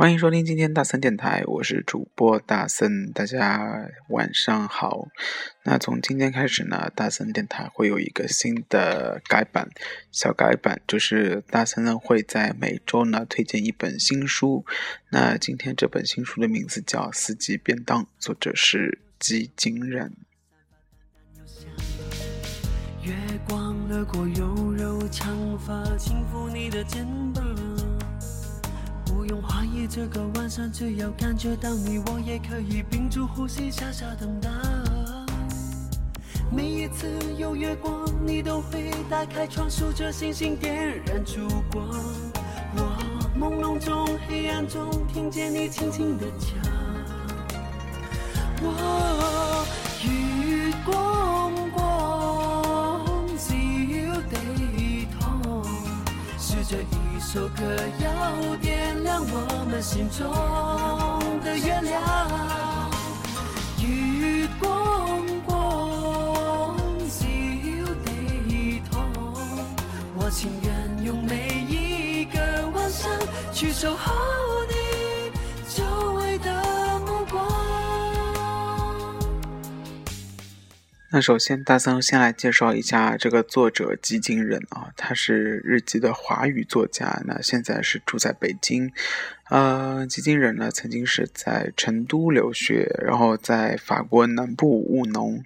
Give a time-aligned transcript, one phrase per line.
[0.00, 5.08] 欢迎收听今天大森电台，我是主播大森，大家晚上好。
[5.62, 9.68] 那从今天开始呢，大森电台会有一个新的改版，
[10.10, 14.64] 小改版就是大森呢会在每周呢推荐一本新书。
[15.10, 20.16] 那今天这本新书的名字叫《四季便当》，作者是季金人。
[23.02, 23.12] 月
[23.46, 27.89] 光掠过柔柔长发，轻抚你的肩膀。
[29.24, 34.48] 用怀疑这个晚上，只要感觉到你，我也可以屏住呼吸，傻傻等待。
[36.52, 37.06] 每一次
[37.38, 41.86] 有月光，你都会打开窗，数着星星，点燃烛光。
[42.76, 42.96] 我
[43.38, 46.48] 朦胧中、黑暗中，听见你轻轻的讲。
[48.62, 49.29] 我
[56.50, 57.62] 是这一首歌
[58.02, 59.24] 要点亮。
[59.24, 60.26] 我们心中
[61.44, 62.90] 的月亮，
[63.78, 66.76] 月光光，
[67.08, 67.24] 照
[68.04, 68.98] 地痛，
[70.16, 72.40] 我情愿用每一个
[72.74, 73.08] 晚上
[73.52, 74.12] 去守候
[74.68, 74.74] 你
[81.12, 88.92] 那首先，大森先来介绍一下这个作者吉金人啊，他是日籍的华语作家，那现在是住在北京。
[89.48, 95.42] 呃，吉井忍呢，曾经是在成都留学，然后在法国南部务农，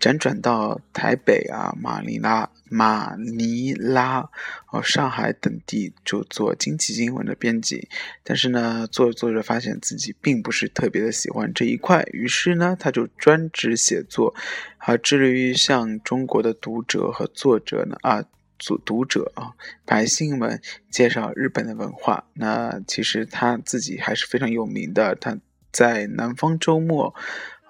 [0.00, 4.28] 辗转到台北啊、马尼拉、马尼拉、
[4.70, 7.88] 哦上海等地，就做经济新闻的编辑。
[8.22, 14.34] 但是呢，做着做着发现自己并不是特别的喜欢这一块，于是呢，他就专职写作，
[14.78, 18.24] 啊，致力于向中国的读者和作者呢啊。
[18.60, 19.54] 组读者啊，
[19.86, 22.24] 百姓们介绍日本的文化。
[22.34, 25.14] 那其实他自己还是非常有名的。
[25.14, 25.38] 他
[25.70, 27.14] 在《南方周末》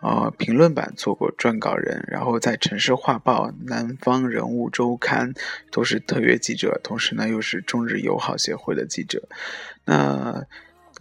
[0.00, 5.32] 呃评论版做过撰稿人，然后在《城市画报》《南方人物周刊》
[5.70, 9.28] 都是特约记者，同时呢又是中日友好协会的记者。
[9.84, 10.44] 那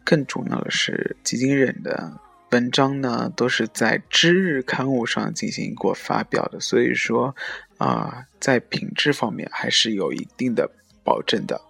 [0.04, 2.14] 更重要的是，吉金忍的
[2.52, 7.36] 文章呢都是在《知日》刊物上进行过发表的，所以说。
[7.78, 10.68] 啊，在品质方面还是有一定的
[11.04, 11.62] 保证的。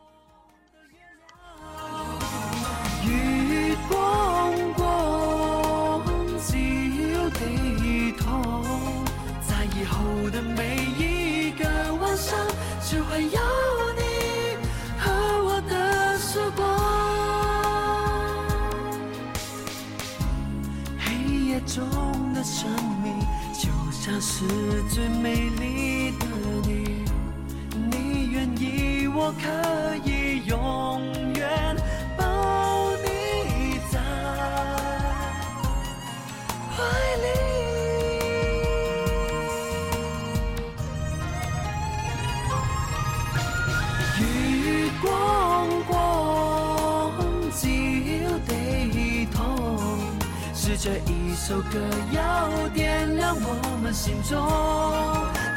[10.29, 11.65] 的每一个
[11.95, 12.38] 晚上
[12.81, 13.39] 只会有
[13.95, 14.01] 你
[14.99, 15.11] 和
[15.45, 16.67] 我的时光。
[20.99, 21.13] 黑
[21.45, 22.69] 夜中的生
[23.01, 23.17] 命
[23.53, 24.43] 就像是
[24.89, 26.25] 最美丽的
[26.65, 27.05] 你。
[27.89, 31.01] 你愿意我可以永
[31.35, 31.75] 远
[50.79, 51.79] 这一首歌
[52.11, 53.91] 要点亮我们。
[53.91, 54.38] 心中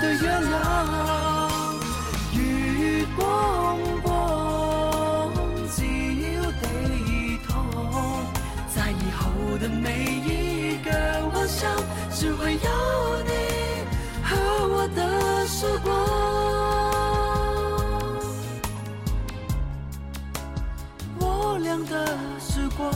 [0.00, 0.50] 的月亮，
[2.32, 5.30] 月光光，
[5.76, 5.84] 只
[6.32, 6.64] 要地
[7.46, 7.52] 痛，
[8.74, 9.20] 在以后
[9.58, 10.90] 的每一个
[11.34, 11.70] 晚上，
[12.14, 12.58] 只会有
[13.26, 13.30] 你
[14.24, 14.28] 和
[14.68, 15.88] 我的时光。
[21.18, 22.06] 我俩的
[22.40, 22.90] 时光，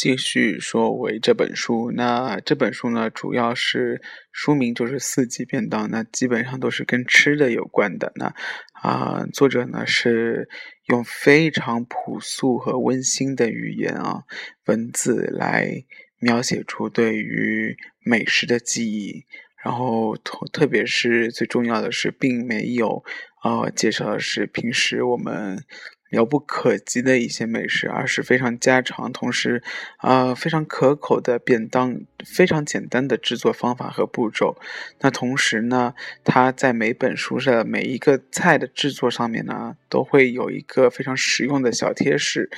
[0.00, 1.90] 继续说回这本书。
[1.94, 4.00] 那这本书呢，主要是
[4.32, 8.10] 书名就是四季便当，那基本上都是跟吃的有关的。
[8.14, 8.34] 那
[8.80, 10.48] 啊，作者呢是
[10.86, 14.22] 用非常朴素和温馨的语言啊，
[14.64, 15.70] 文字来
[16.18, 19.26] 描写出对于美食的记忆。
[19.62, 23.04] 然后，特特别是最重要的是，并没有
[23.44, 25.62] 呃介绍的是平时我们。
[26.10, 29.62] 遥不可及的一些美食，而是非常家常，同时，
[29.98, 34.56] 啊，非常可口的便当，非常简单的制作方法和步骤。
[35.00, 42.50] 那同时呢，它在每本书的每一个菜的制作上面呢，都会有一个非常实用的小贴士，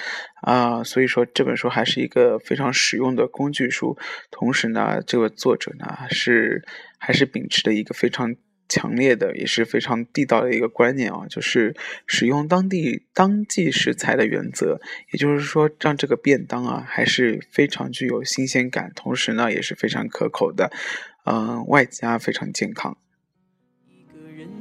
[0.42, 3.98] 啊，所以说这本书还是一个非常实用的工具书。
[4.30, 6.64] 同时呢，这个作者呢是
[6.98, 8.34] 还是秉持着一个非常。
[8.68, 11.74] 强烈的，也是非常地道的一个观念啊，就是
[12.06, 14.80] 使用当地当季食材的原则。
[15.12, 20.70] 也就是说，让这个便当啊，还是非常具有新鲜感，同时呢，也是非常可口的，
[21.24, 22.96] 嗯，外加非常健康。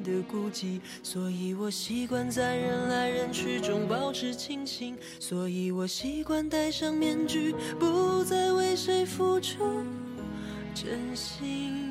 [0.03, 9.85] 的孤寂，所以我习惯在人来人去中保持清醒，所以我习惯戴上面具，不再为谁付出
[10.73, 11.90] 真心。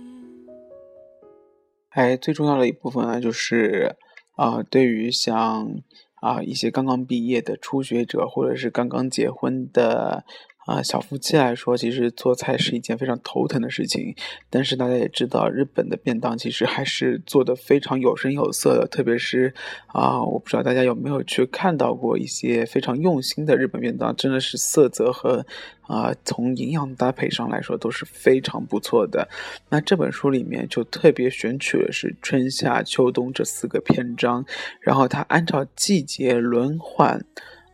[1.91, 3.95] 还，最重要的一部分呢，就是
[4.37, 5.67] 啊，对于像
[6.21, 10.23] 啊一些刚刚毕业的初学者，或者是刚刚结婚的。
[10.67, 14.15] 啊，小夫妻来说，其实做菜是一件非常头疼的事情。
[14.49, 18.87] 但是大家也知道，日本的便当其实还是做的非常有声有色的。
[18.87, 19.53] 特别是
[19.87, 25.43] 啊，我不知道大家有没有去看到过一些非常用心的日本便当，真的是色泽和
[25.87, 29.27] 啊，从营养搭配上来说都是非常不错的。
[29.69, 34.45] 那这本书里面就特别选取的是春夏秋冬这四个篇章，
[34.79, 37.19] 然后它按照季节轮换。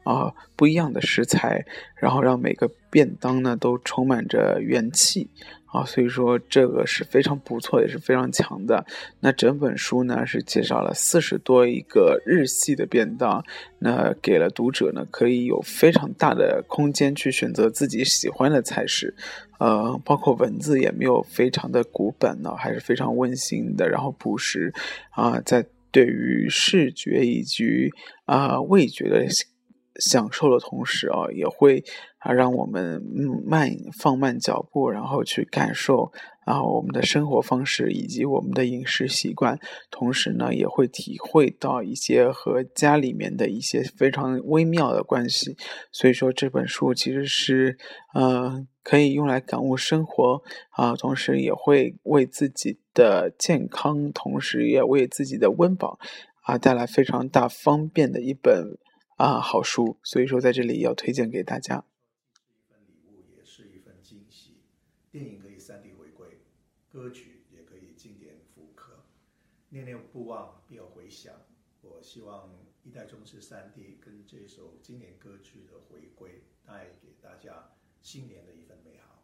[0.08, 1.66] 啊，不一样的食材，
[1.98, 5.30] 然后让每个便当呢都充满着元气
[5.66, 8.86] 啊，所以说这个是非常不错，也是非常强的。
[9.20, 13.44] 那整本书呢是介绍了四十多一个日系的便当，
[13.80, 19.14] 那给了读者呢可以有非常大的空间去选择自己喜欢的菜式，
[19.60, 24.74] 呃，包括文字也没有非常的古本呢，还是非常温馨的，然后朴实
[25.10, 27.90] 啊，在对于视觉以及
[28.24, 29.28] 啊味觉的。
[30.00, 31.84] 享受的同时啊，也会
[32.20, 33.02] 啊让我们
[33.46, 36.12] 慢放慢脚步，然后去感受
[36.46, 39.60] 啊我们的生活方式以及我们的饮食习惯，
[39.90, 45.56] 同时呢也会体会到一些和家里面的一些非常微妙的关系。
[45.92, 47.78] 所以说这本书其实是
[48.14, 50.42] 呃可以用来感悟生活
[50.72, 55.98] 啊，同时也会为自己的健康，同时也为自己的温饱
[56.44, 58.78] 啊带来非常大方便的一本。
[59.18, 61.84] 啊，好书，所以说在这里要推荐给大家。
[62.46, 64.62] 一份礼物也是一份惊喜。
[65.10, 66.42] 电影可以三 D 回归，
[66.88, 69.06] 歌曲也可以经典复刻。
[69.70, 71.34] 念念不忘，必有回响。
[71.82, 79.24] 我希望一代宗师三 D 跟这首经典歌曲的回归，带给大家新年的一份美好。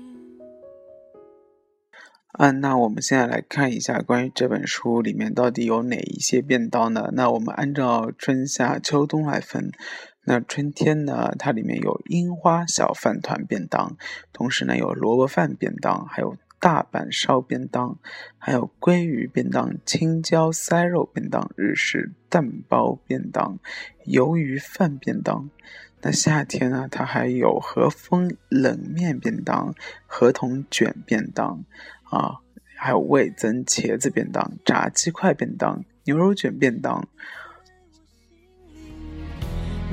[2.33, 7.09] 嗯，那我们现在来看一下关于这本书里面到底有哪一些便当呢？
[7.13, 9.71] 那我们按照春夏秋冬来分。
[10.23, 13.97] 那春天呢，它里面有樱花小饭团便当，
[14.31, 17.97] 同时呢有萝卜饭便当，还有大阪烧便当，
[18.37, 23.59] 还有鲑鱼便当、青椒塞肉便当、日式蛋包便当、
[24.05, 25.49] 鱿鱼饭便当。
[26.03, 31.65] 那夏天呢，它还有和风冷面便当、合同卷便当。
[32.11, 32.35] 啊，
[32.77, 37.07] 还有味增茄子便当、炸鸡块便当、牛肉卷便当。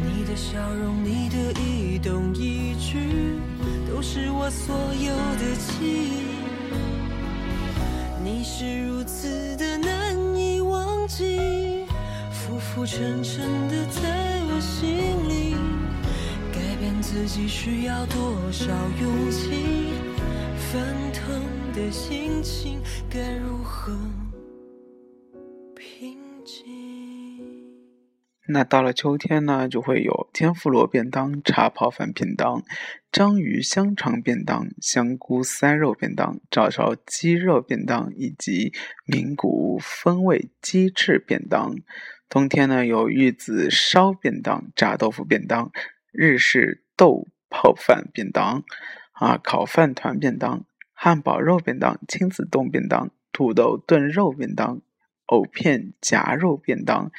[0.01, 2.99] 你的笑容，你的一动一举，
[3.89, 6.23] 都是我所有的记忆。
[8.25, 11.87] 你是如此的难以忘记，
[12.33, 15.55] 浮浮沉沉的在我心里。
[16.53, 18.67] 改变自己需要多少
[19.01, 19.93] 勇气？
[20.73, 20.83] 翻
[21.13, 21.58] 腾。
[21.79, 23.97] 的心情该如何
[25.77, 26.67] 平静？
[28.49, 32.65] 那到了秋天呢，就会有天妇罗便当、茶泡饭便当、
[33.13, 38.73] 章鱼香肠便当、香菇塞肉便当、照烧鸡肉便当以及
[39.07, 41.77] 名古风味鸡翅便当。
[42.29, 45.71] 冬天呢，有玉子烧便当、炸豆腐便当、
[46.11, 48.65] 日式豆泡饭便当、
[49.13, 50.65] 啊烤饭团便当。
[51.01, 54.81] 汉堡肉便当、亲子冻便当、土豆炖肉便当、
[55.27, 57.13] 藕片夹肉便当，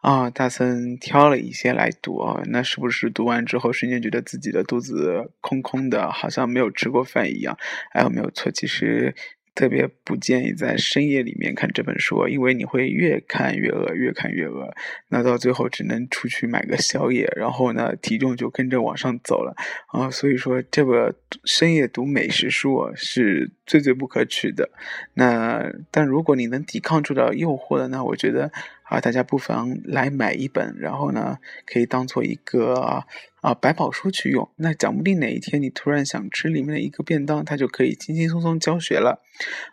[0.00, 7.58] 啊，大森挑了一些来读啊，那是不是读完之后瞬间觉得自己的肚子空空的，好像没有吃过饭一样？
[7.92, 9.14] 哎，呦没有错，其实。
[9.58, 14.72] 特别不建议在深夜里面看这本书，因为你会越看越饿，越看越饿，
[15.08, 19.56] 那到最后只能出去买个宵夜，然后呢，体重就跟着往上走了
[19.88, 20.08] 啊。
[20.08, 21.12] 所以说，这个
[21.44, 24.70] 深夜读美食书是最最不可取的。
[25.14, 28.52] 那但如果你能抵抗住了诱惑的，那我觉得。
[28.88, 33.04] 啊，大家不妨来买一本，然后呢，可以当做一个
[33.42, 34.50] 啊百宝书去用。
[34.56, 39.22] 那讲不定哪一天你突然想吃里面的一个便当，它就可以轻轻松松教学了。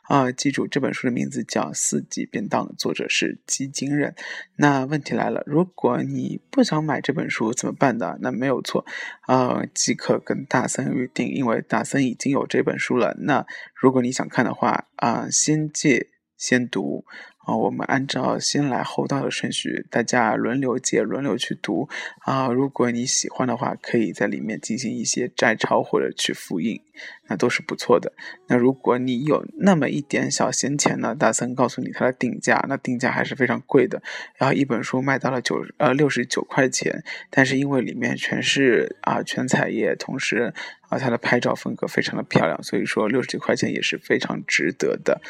[0.09, 4.13] 啊，记住这本书的名字叫《四季便当》，作者是吉井忍。
[4.57, 8.19] 那问题来了，如果你不想买这本书怎么办的？
[8.21, 8.85] 那没有错，
[9.21, 13.15] 啊，即刻跟大森预定，因为大森已经有这本书了。
[13.21, 17.05] 那如果你想看的话，啊，先借先读。
[17.45, 21.87] 啊，我们按照先来后到的顺序，大家轮流借，轮流去读。
[22.21, 26.81] 啊，如果你喜欢的话，可以在里面进行一些摘抄或者去复印，
[27.27, 28.11] 那都是不错的。
[28.47, 34.01] 那如果你有那么一点小闲钱呢，大森告诉你它的定价，那定价还是非常贵的。
[34.37, 40.51] 然后一本书卖到了九呃六十九块钱，但是因为里面全是啊全彩页，同时
[40.89, 45.21] 啊它的拍照风格非常的漂亮，所以说六十九块钱也是非常值得的。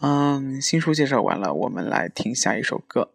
[0.00, 3.10] 嗯，新书介绍完了，我们来听下一首歌。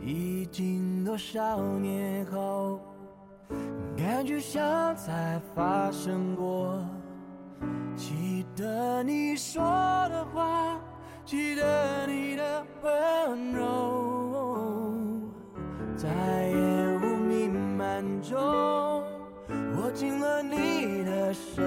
[0.00, 2.80] 已经多少年后，
[3.96, 6.78] 感觉像才发生过。
[7.96, 9.62] 记得你说
[10.10, 10.78] 的话，
[11.24, 14.88] 记得你的温柔，
[15.96, 16.08] 再
[16.48, 16.75] 也。
[18.28, 19.04] 中，
[19.76, 21.62] 握紧了你的手，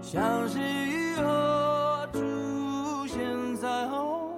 [0.00, 4.30] 像是雨后出现彩虹，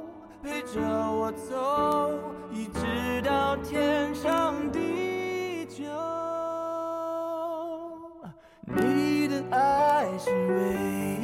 [0.42, 2.12] 陪着我走，
[2.52, 5.84] 一直到天长地久。
[8.64, 10.74] 你的爱是唯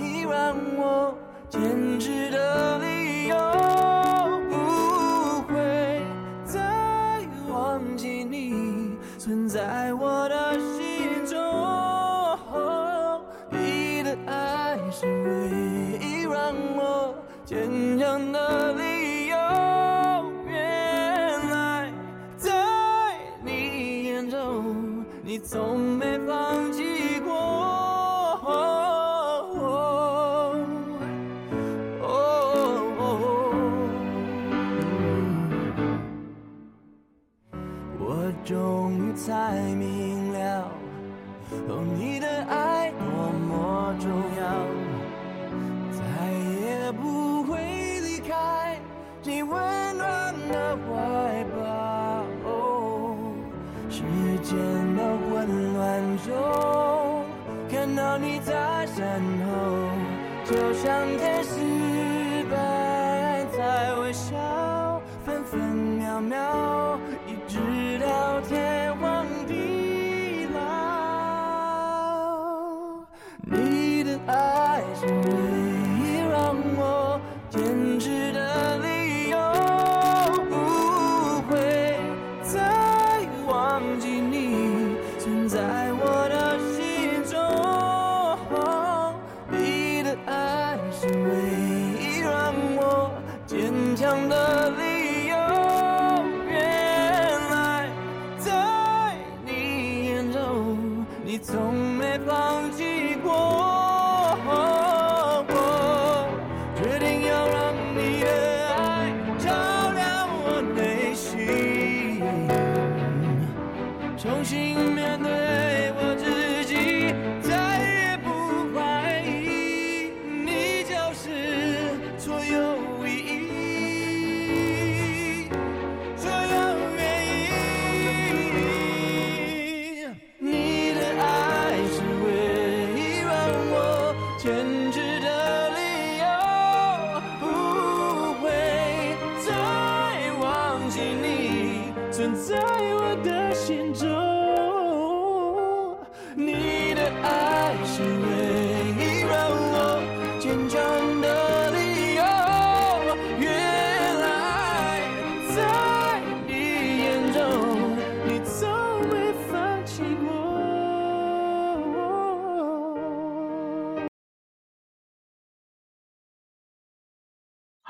[0.00, 2.71] 一让我坚持的
[25.42, 25.98] its own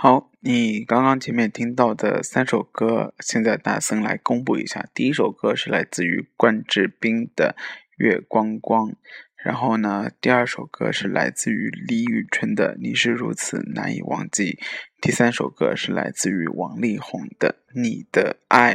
[0.04, 4.88] 好，你刚刚前面听到的三首歌，现在大森来公布一下。
[4.92, 7.54] 第一首歌是来自于关智斌的
[7.98, 8.88] 《月光光》，
[9.36, 14.54] 然后呢，第二首歌是来自于李宇春的《你是如此难以忘记》，
[15.02, 18.74] 第三首歌是来自于王力宏的《你的爱》。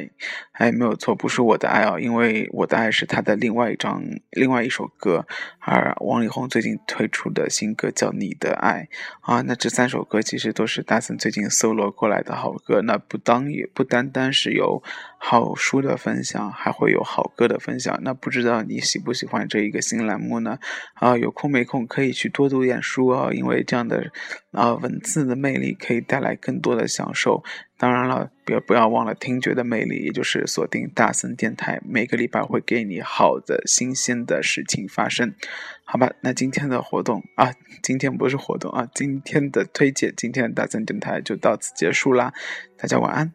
[0.52, 5.26] 哎，没有错，不是我的爱哦，因为我的爱是他的另外一张、另外一首歌，
[5.60, 8.90] 而王力宏最近推出的新歌叫《你的爱》
[9.22, 9.40] 啊。
[9.44, 14.84] 那这三首歌其实都是大森最近搜罗过来的好歌，那不当也不单单是有
[15.18, 17.98] 好书的分享，还会有好歌的分享。
[18.02, 20.60] 那不知道你喜不喜欢这一个新栏目呢？
[20.96, 24.12] 啊，有空没空可以去多读点书哦，因为这样的
[24.52, 27.44] 啊文字的魅力可以带带来更多的享受。
[27.78, 35.36] 当然了，别不要忘了听觉的魅力，也就是锁定大森电台，每个礼拜会给你好的新鲜的事情发生。
[35.84, 37.54] 好吧，那今天的活动啊，
[37.84, 42.34] 今天不是活动啊，今天的推荐，今天的大森电台就到此结束啦，
[42.78, 43.32] 大家晚安。